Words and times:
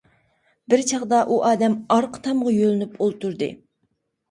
بىر 0.73 0.81
چاغدا 0.91 1.19
ئۇ 1.25 1.37
ئادەم 1.51 1.77
ئارقا 1.97 2.23
تامغا 2.31 2.57
يۆلىنىپ 2.57 2.99
ئولتۇردى. 3.03 3.55